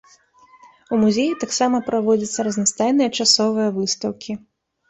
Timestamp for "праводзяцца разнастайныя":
1.89-3.09